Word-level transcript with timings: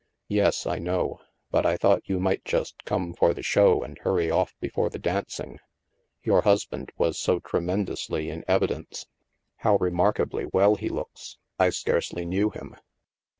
"Yes, 0.29 0.65
I 0.65 0.79
know. 0.79 1.19
But 1.51 1.63
I 1.63 1.77
thought 1.77 2.09
you 2.09 2.19
might 2.19 2.43
just 2.43 2.85
come 2.85 3.13
for 3.13 3.35
the 3.35 3.43
show 3.43 3.83
and 3.83 3.99
hurry 3.99 4.31
off 4.31 4.55
before 4.59 4.89
the 4.89 4.97
dancing. 4.97 5.59
Yotu* 6.25 6.41
husband 6.41 6.91
was 6.97 7.19
so 7.19 7.37
tremendously 7.39 8.31
in 8.31 8.43
evidence. 8.47 9.05
THE 9.61 9.69
MAELSTROM 9.69 9.89
257 9.95 9.97
How 9.99 10.03
remarkably 10.07 10.45
well 10.51 10.73
he 10.73 10.89
looks. 10.89 11.37
I 11.59 11.69
scarcely 11.69 12.25
knew 12.25 12.49
him." 12.49 12.77